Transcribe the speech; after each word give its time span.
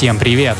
Всем 0.00 0.18
привет! 0.18 0.56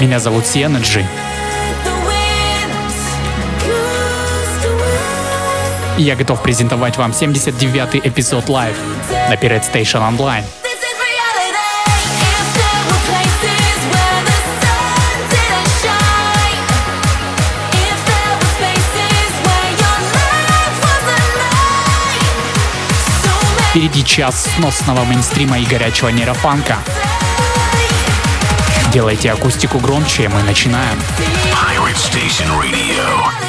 Меня 0.00 0.18
зовут 0.18 0.48
Сиэнаджи. 0.48 1.06
И 5.96 6.02
я 6.02 6.16
готов 6.16 6.42
презентовать 6.42 6.96
вам 6.96 7.12
79-й 7.12 8.00
эпизод 8.02 8.46
Live 8.46 8.74
на 9.28 9.34
Pirate 9.34 9.62
Station 9.62 10.00
Online. 10.00 10.42
Впереди 23.70 24.02
час 24.02 24.48
сносного 24.56 25.04
мейнстрима 25.04 25.58
и 25.58 25.64
горячего 25.66 26.08
нейрофанка. 26.08 26.78
Делайте 28.92 29.30
акустику 29.30 29.78
громче, 29.78 30.28
мы 30.28 30.42
начинаем. 30.42 30.98
Pirate 31.52 31.96
Station 31.96 32.48
Radio. 32.58 33.47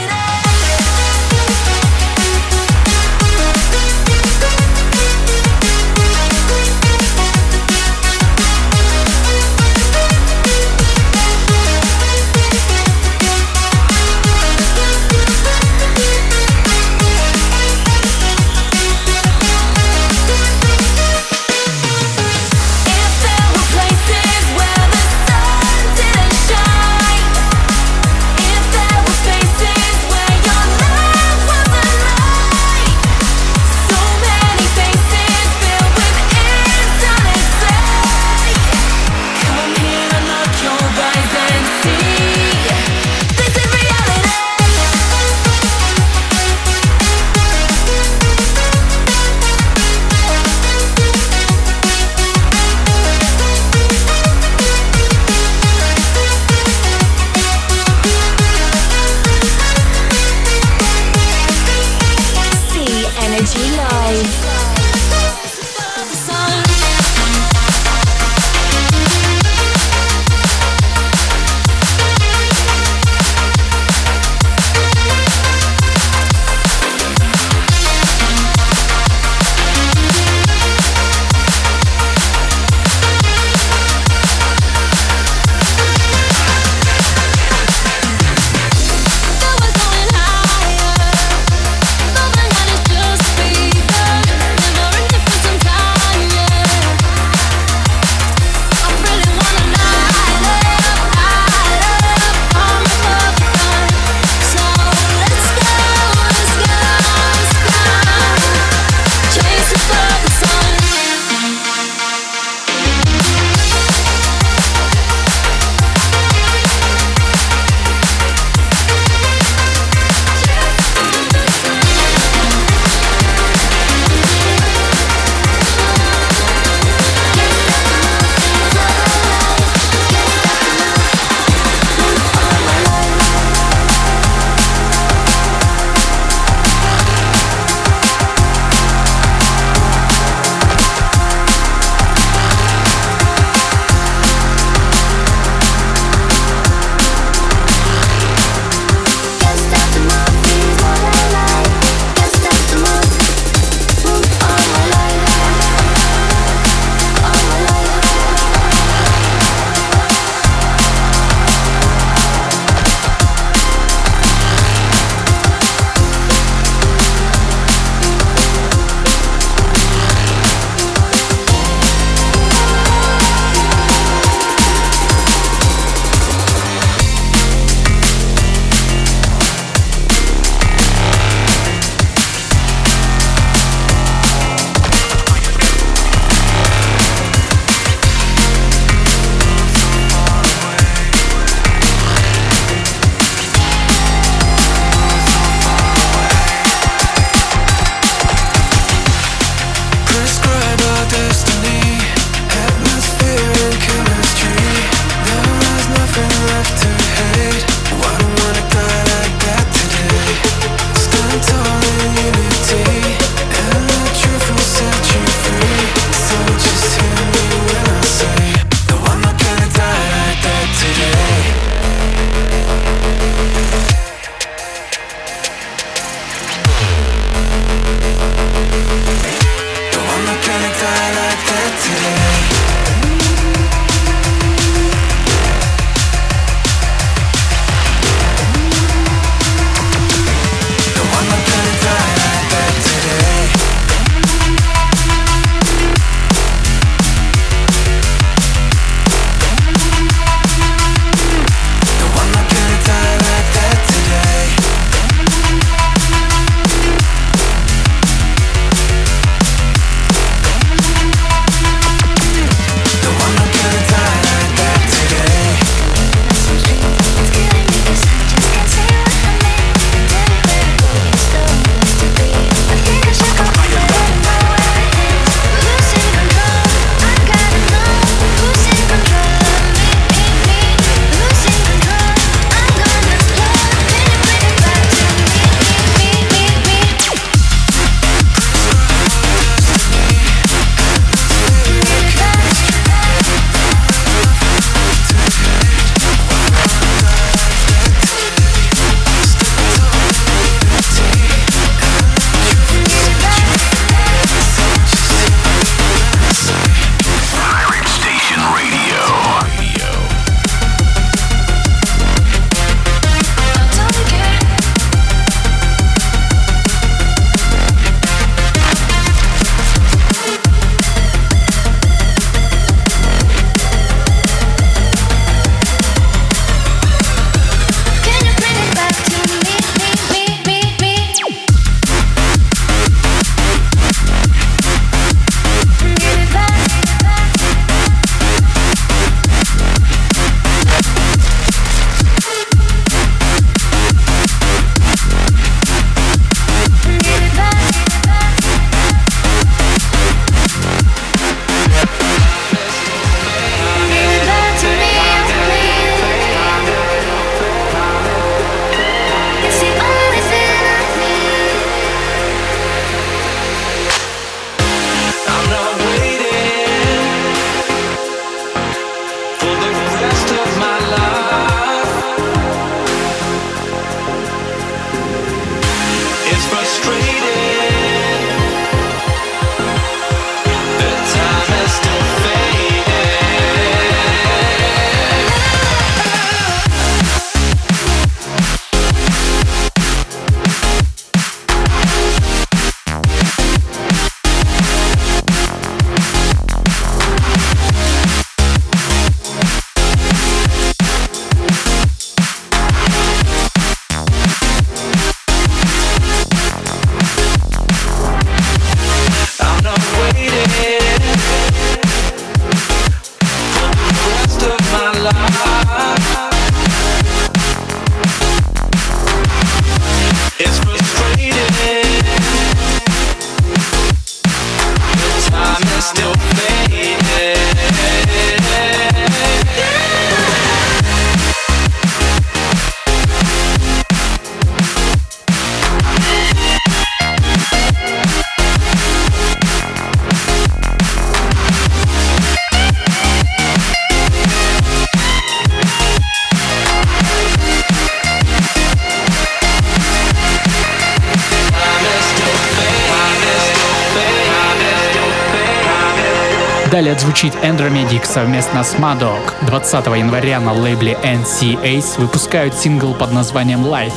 Andromedic 458.00 458.06
совместно 458.06 458.64
с 458.64 458.76
Madog. 458.76 459.34
20 459.46 459.86
января 459.98 460.40
на 460.40 460.54
лейбле 460.54 460.98
NC 461.04 461.62
Ace 461.64 462.00
выпускают 462.00 462.54
сингл 462.54 462.94
под 462.94 463.12
названием 463.12 463.66
Light. 463.66 463.94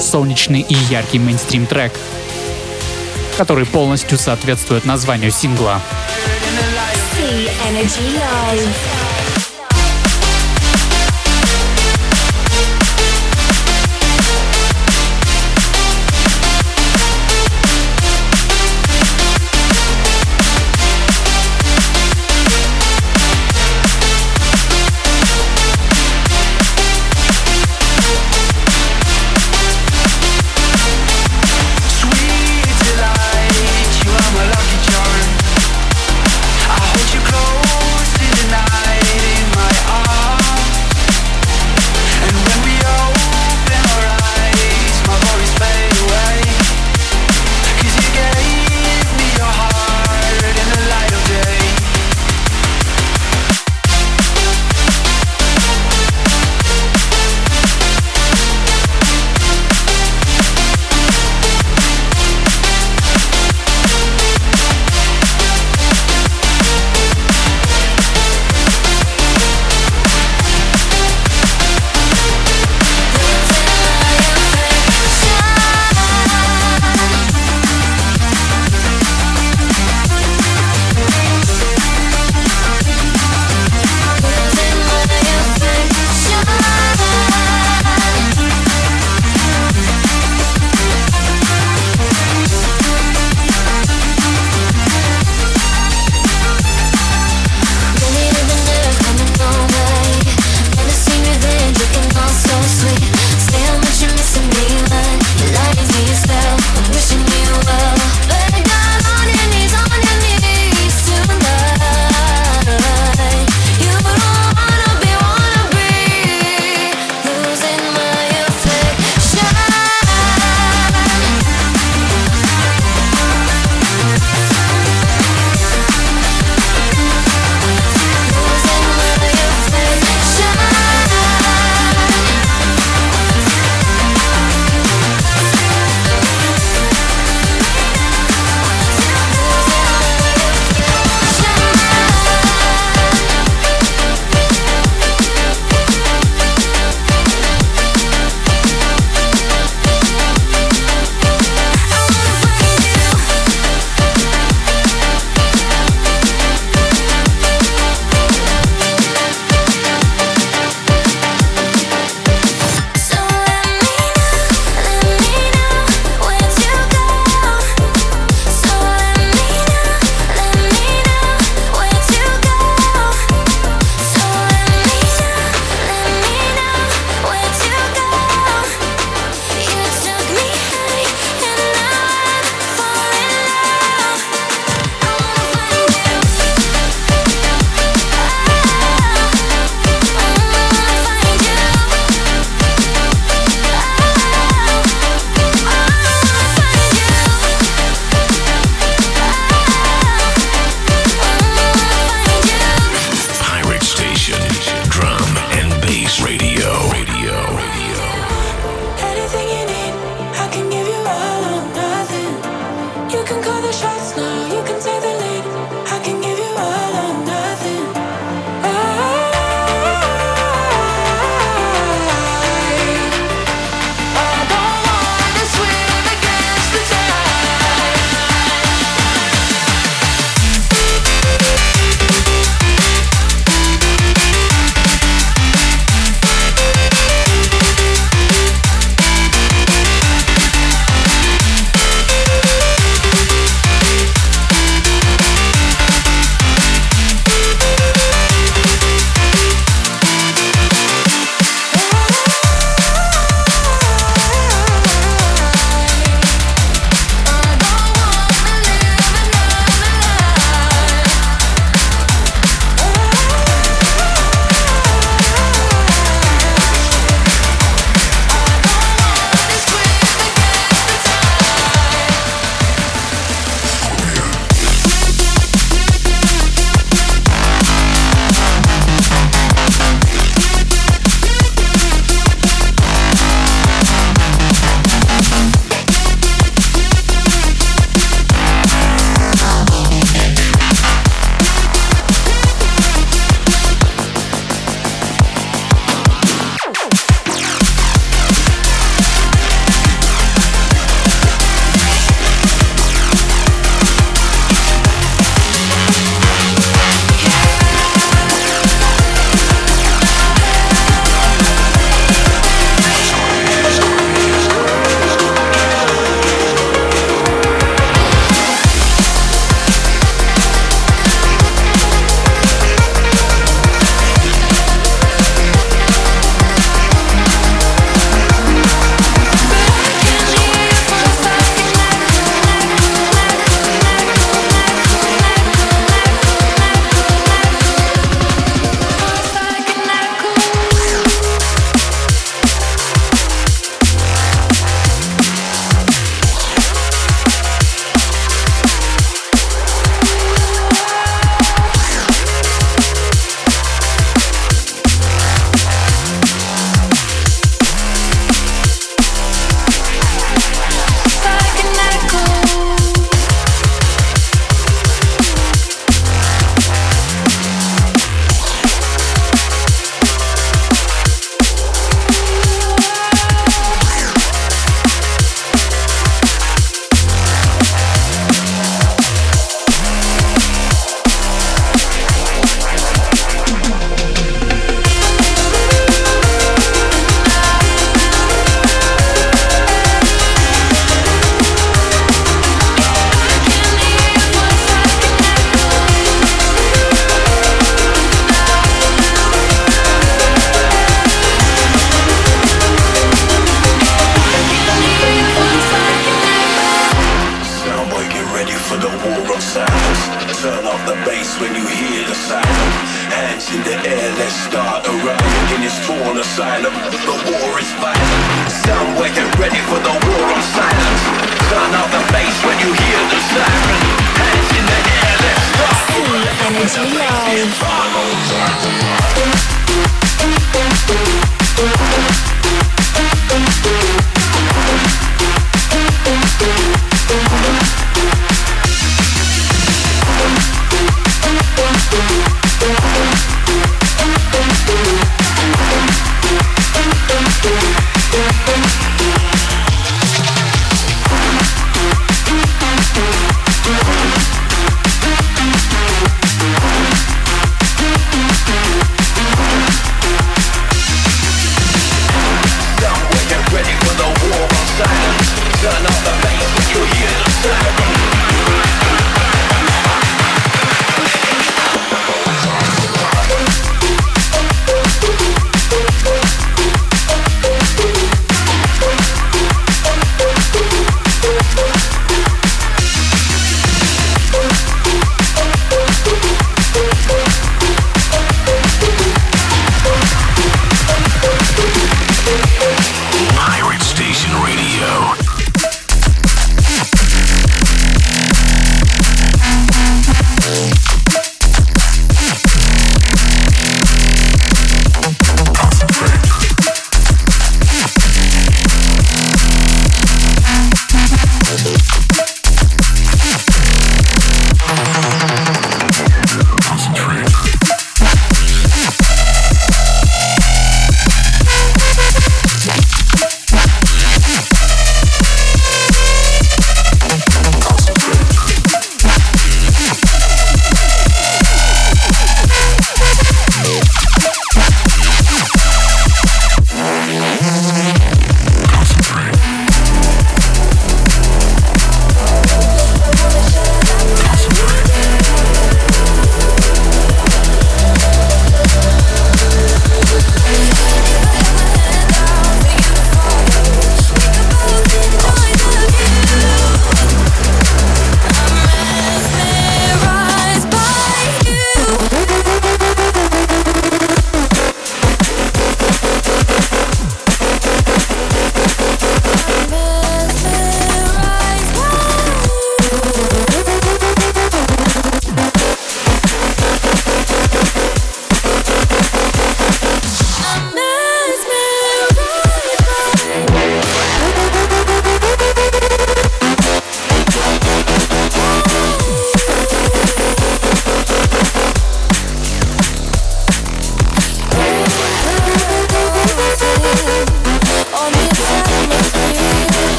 Солнечный 0.00 0.60
и 0.60 0.74
яркий 0.90 1.18
мейнстрим 1.18 1.66
трек, 1.66 1.92
который 3.36 3.66
полностью 3.66 4.18
соответствует 4.18 4.84
названию 4.84 5.30
сингла. 5.30 5.80
Energy 7.68 8.14
Live. 8.14 9.05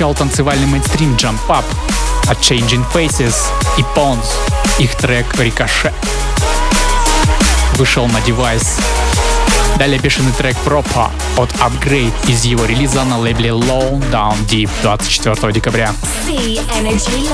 посещал 0.00 0.14
танцевальный 0.14 0.66
мейнстрим 0.66 1.14
Jump 1.16 1.38
Up 1.48 1.64
от 2.26 2.38
Changing 2.38 2.82
Faces 2.94 3.34
и 3.76 3.82
Pons, 3.94 4.24
их 4.78 4.94
трек 4.94 5.26
Ricochet. 5.34 5.92
Вышел 7.74 8.06
на 8.06 8.18
девайс. 8.22 8.78
Далее 9.78 9.98
бешеный 9.98 10.32
трек 10.32 10.56
Propa 10.64 11.10
от 11.36 11.50
Upgrade 11.56 12.14
из 12.28 12.44
его 12.44 12.64
релиза 12.64 13.04
на 13.04 13.18
лейбле 13.18 13.50
Low 13.50 14.00
Down 14.10 14.38
Deep 14.48 14.70
24 14.82 15.52
декабря. 15.52 15.92
See 16.26 16.58
Energy 16.78 17.28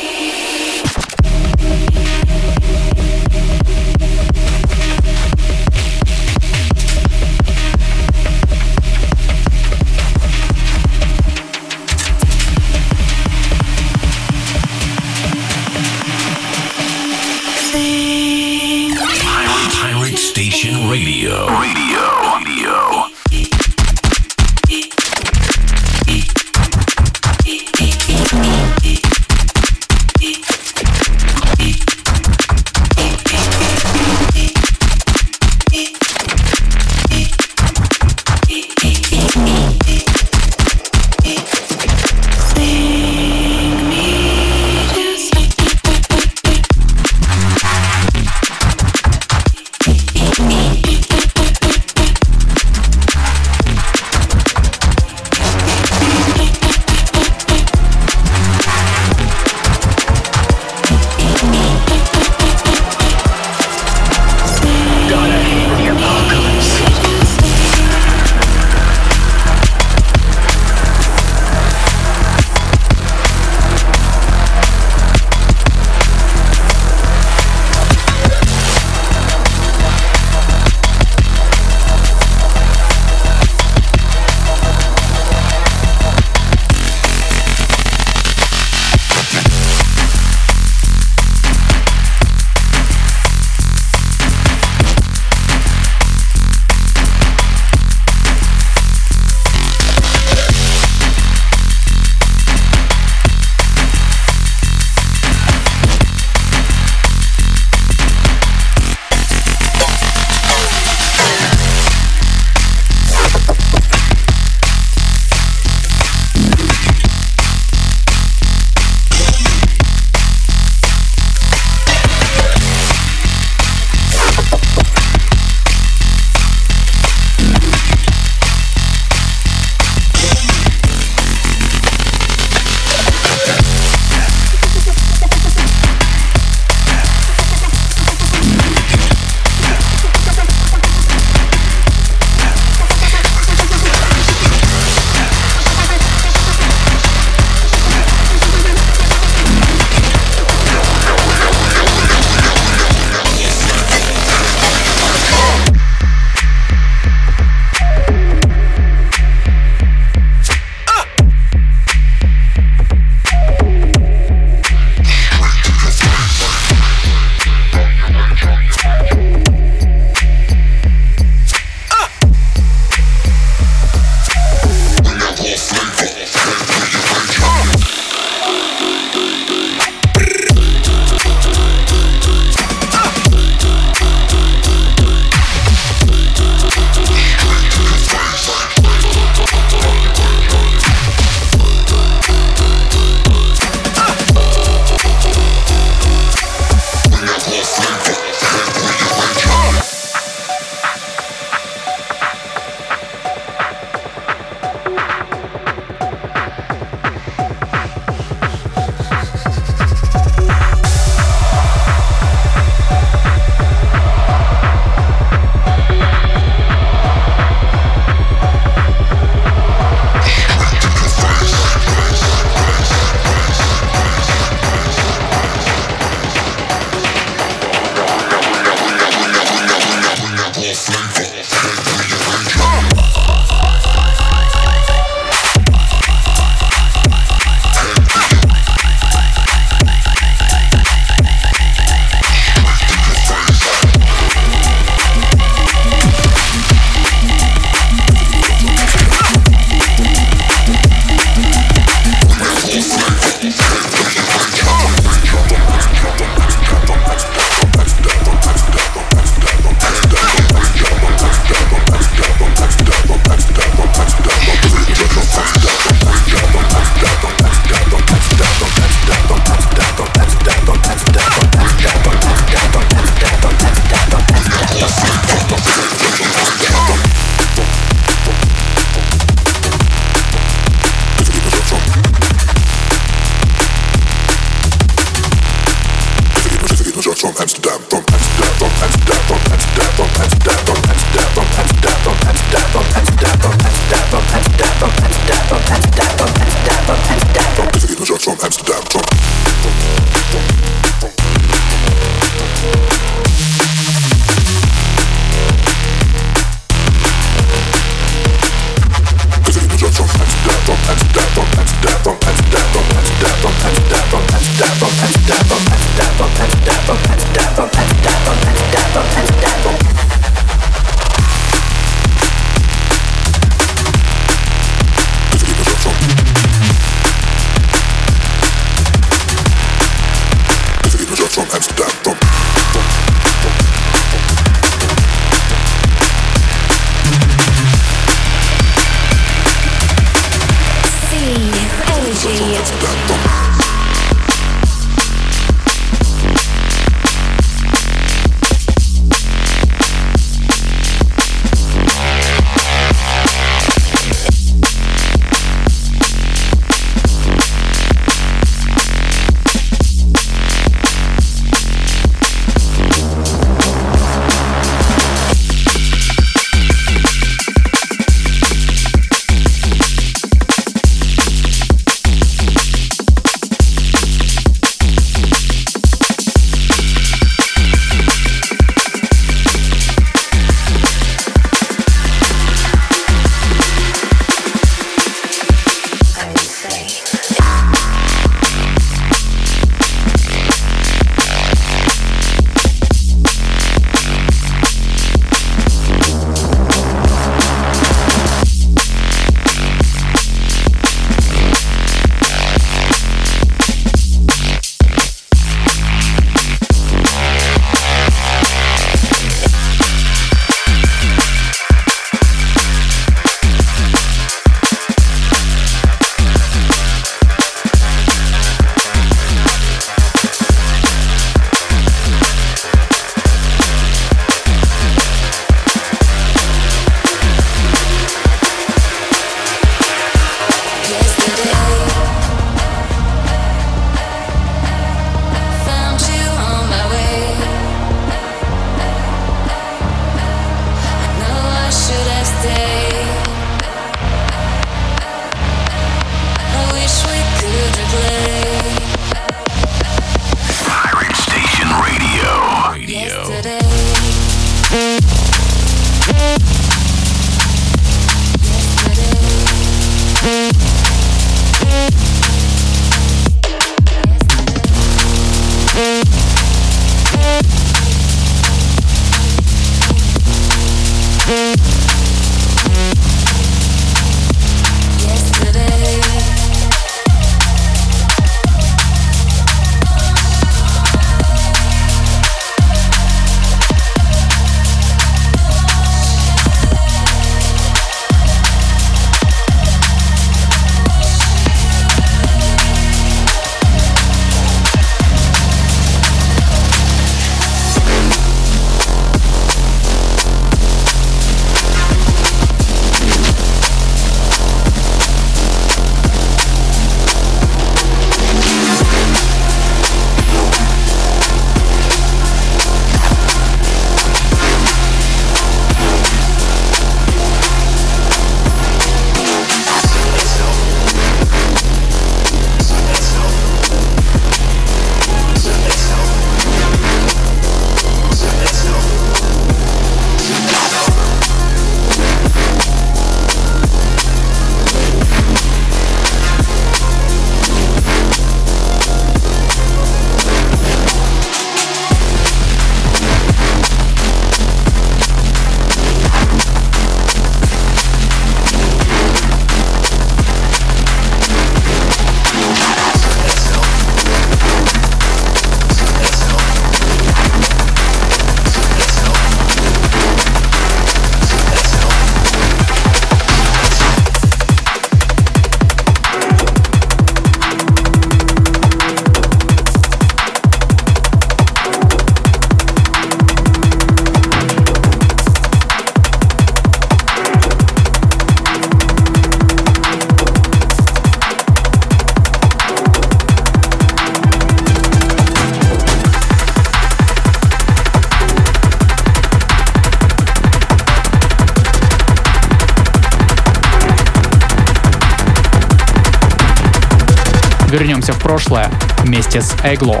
вместе 599.36 599.42
с 599.42 599.54
Эгло 599.64 600.00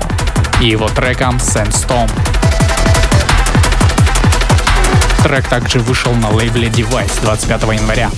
и 0.60 0.68
его 0.68 0.88
треком 0.88 1.36
Sandstorm. 1.36 2.10
Трек 5.22 5.46
также 5.48 5.80
вышел 5.80 6.14
на 6.14 6.30
лейбле 6.30 6.68
Device 6.68 7.20
25 7.22 7.62
января. 7.74 8.10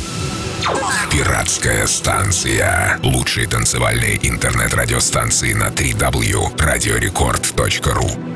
Пиратская 1.11 1.87
станция. 1.87 2.99
Лучшие 3.03 3.49
танцевальные 3.49 4.19
интернет-радиостанции 4.29 5.55
на 5.55 5.69
3W. 5.69 6.61
Радиорекорд.ру 6.61 8.28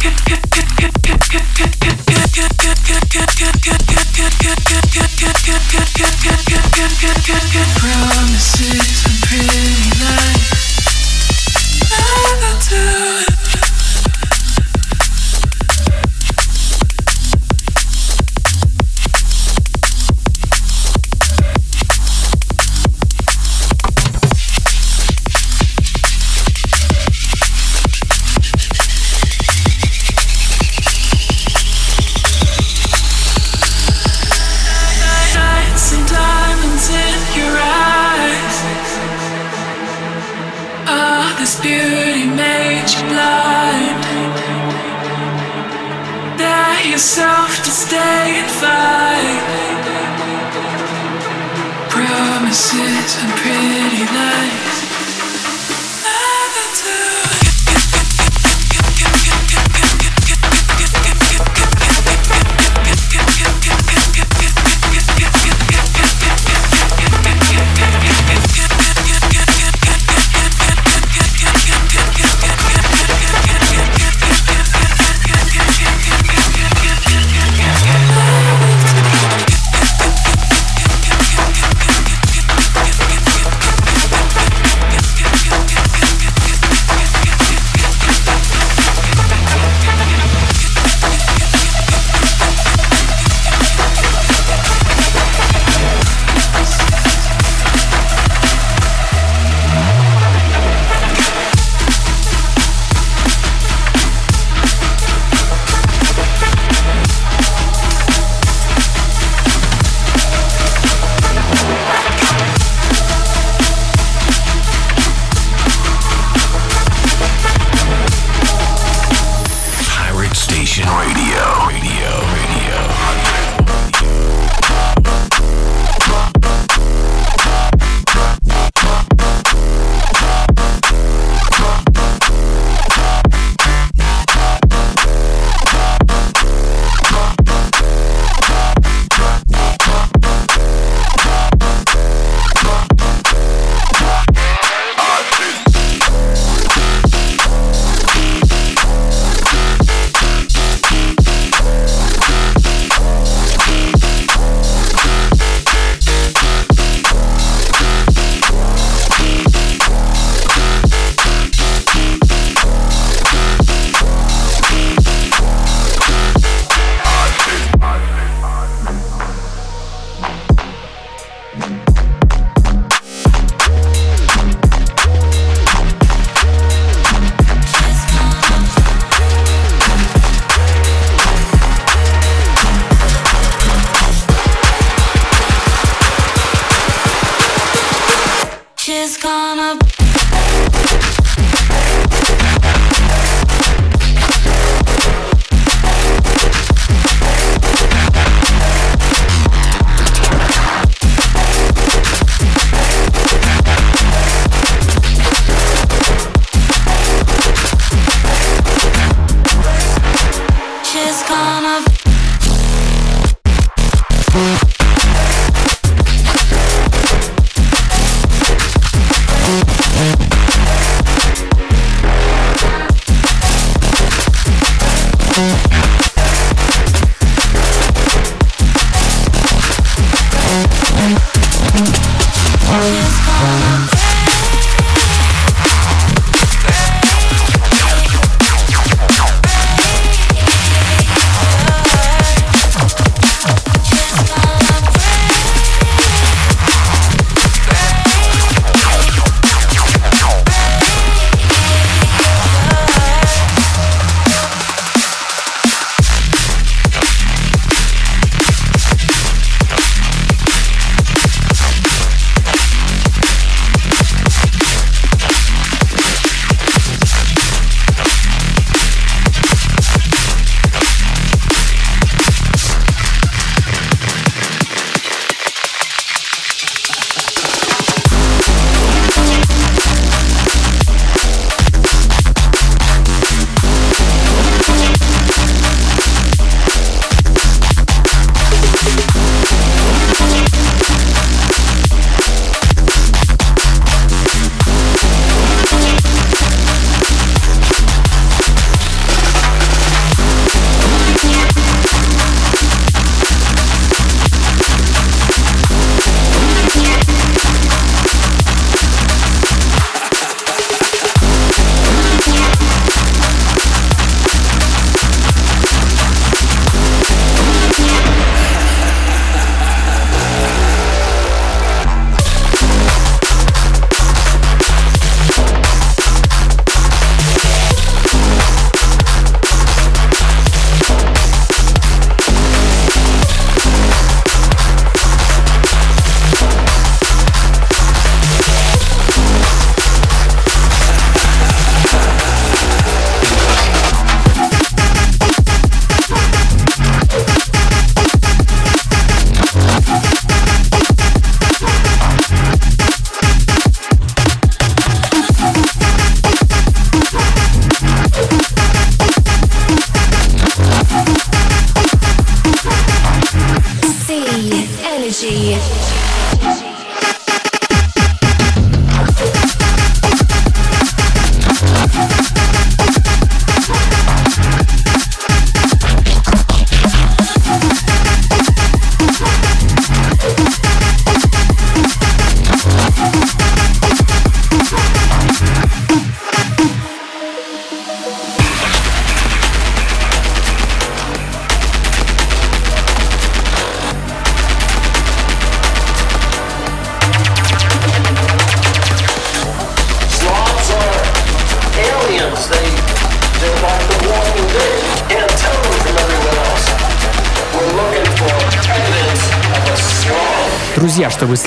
get, 0.00 0.24
get. 0.26 0.47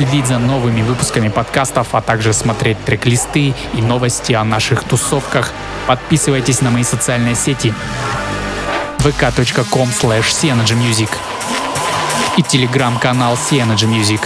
Следить 0.02 0.26
за 0.26 0.40
новыми 0.40 0.82
выпусками 0.82 1.30
подкастов, 1.30 1.90
а 1.94 2.02
также 2.02 2.34
смотреть 2.34 2.84
трек-листы 2.86 3.54
и 3.74 3.82
новости 3.82 4.34
о 4.34 4.44
наших 4.44 4.84
тусовках, 4.84 5.54
подписывайтесь 5.86 6.62
на 6.62 6.72
мои 6.72 6.84
социальные 6.84 7.36
сети 7.36 7.72
vk.com 8.98 9.90
slash 9.90 10.32
и 12.38 12.42
телеграм-канал 12.42 13.38
Music. 13.38 14.22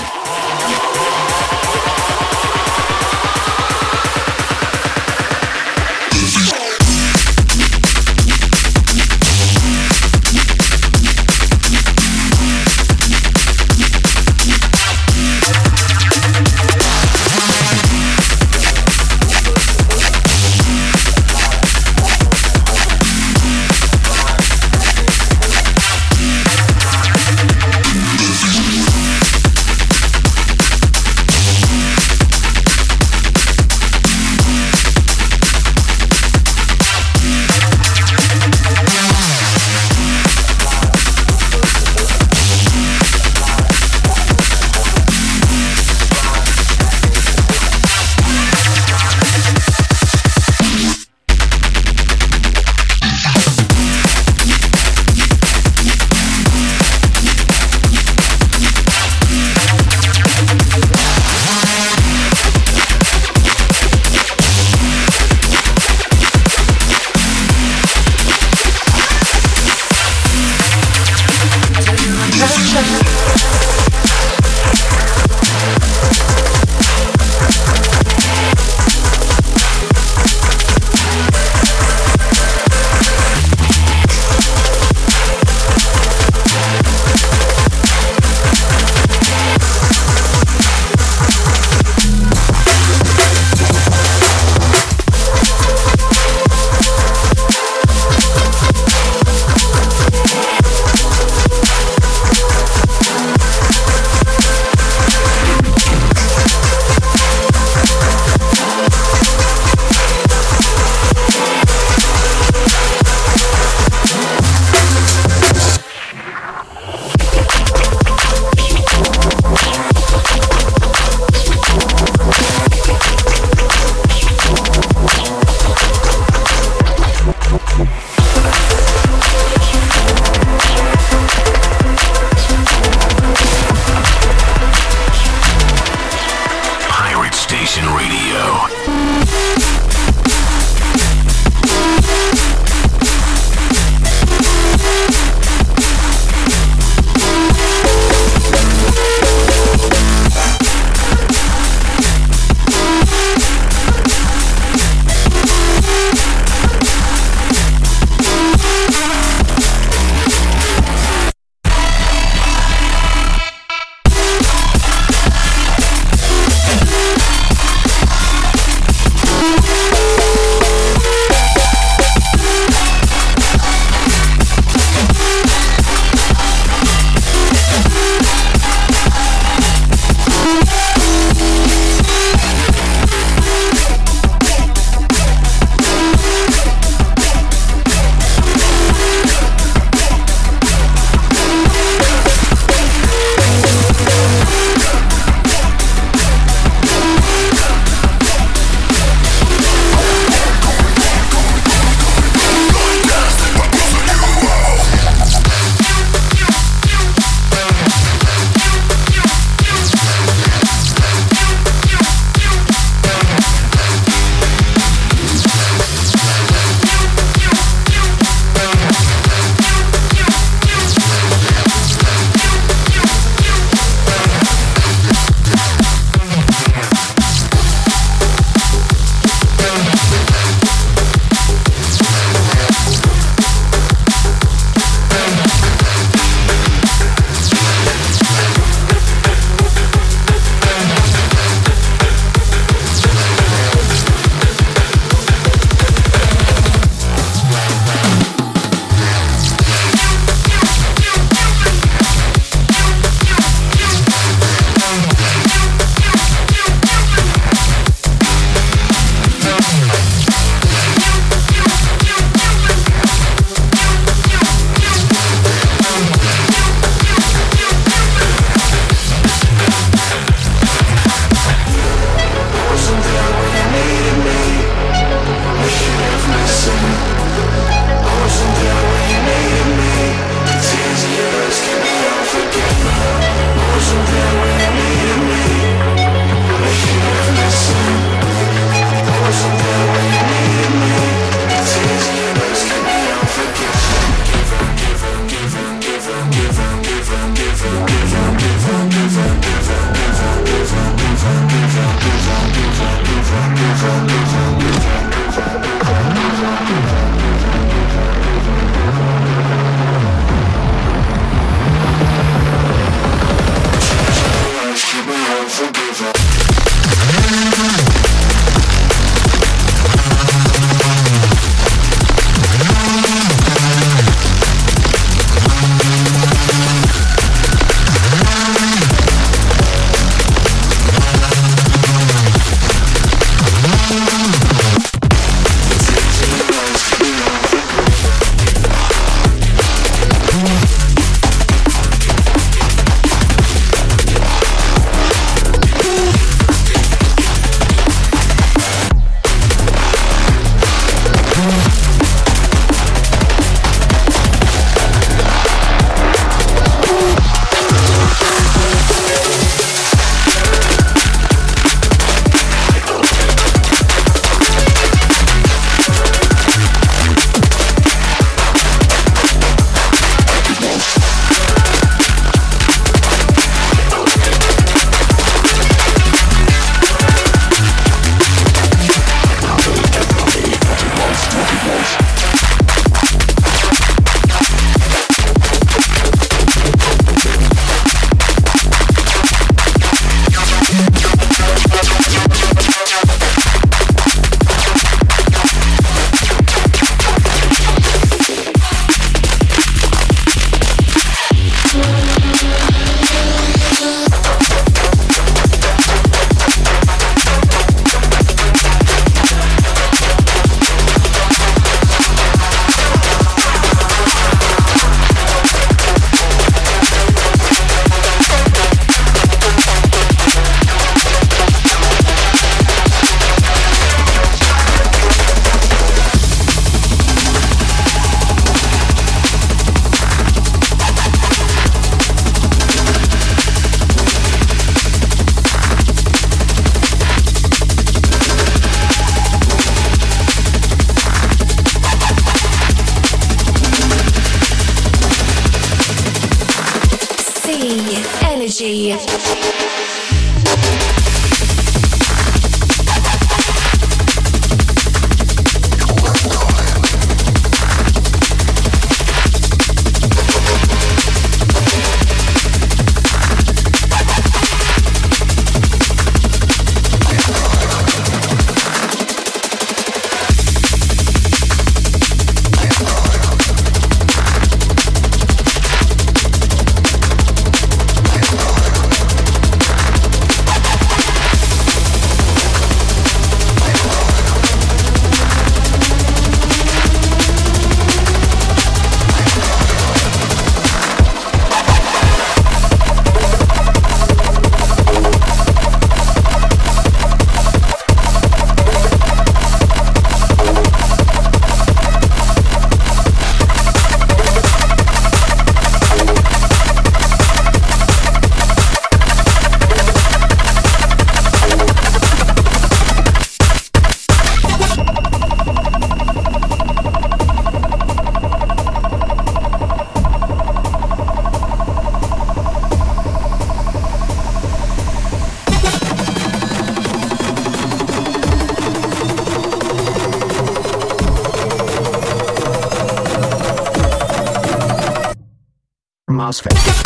atmosphere. 536.44 536.85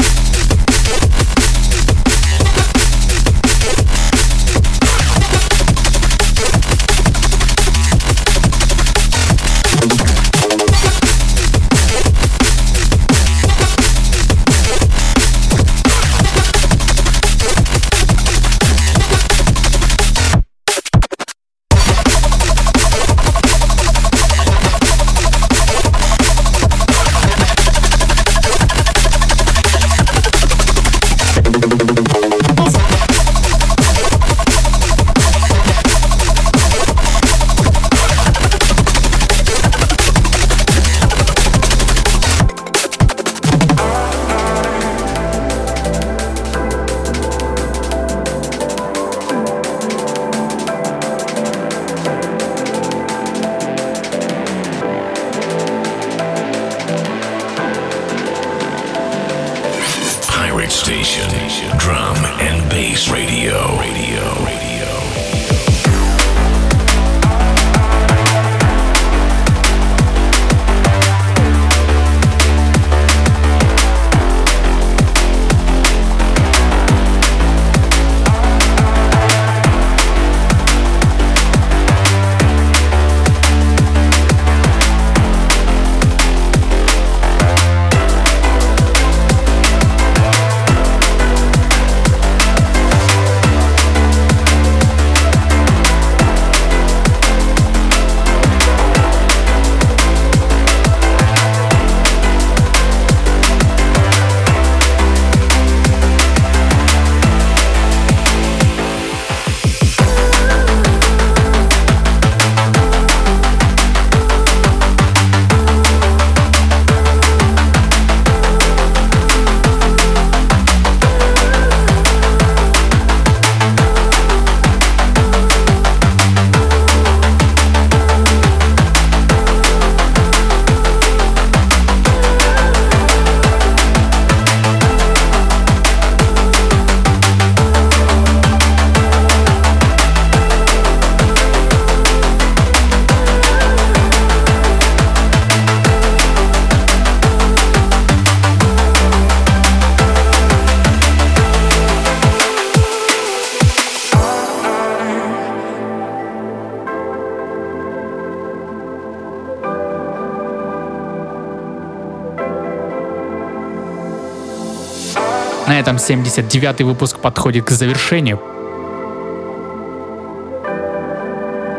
79 166.10 166.82
выпуск 166.82 167.20
подходит 167.20 167.66
к 167.66 167.70
завершению. 167.70 168.40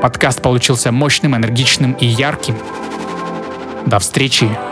Подкаст 0.01 0.41
получился 0.41 0.93
мощным, 0.93 1.35
энергичным 1.35 1.95
и 1.95 2.07
ярким. 2.07 2.57
До 3.87 3.99
встречи! 3.99 4.70